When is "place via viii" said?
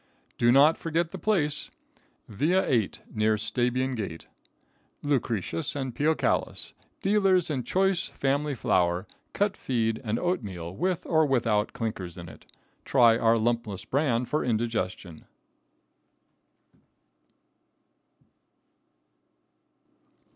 1.19-2.91